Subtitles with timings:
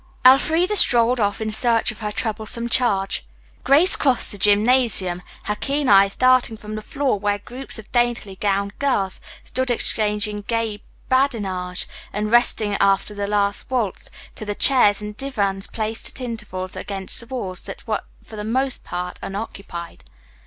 [0.25, 3.23] Elfreda strolled off in search of her troublesome charge.
[3.63, 8.35] Grace crossed the gymnasium, her keen eyes darting from the floor, where groups of daintily
[8.37, 15.03] gowned girls stood exchanging gay badinage, and resting after the last waltz, to the chairs
[15.03, 20.03] and divans placed at intervals against the walls that were for the most part unoccupied.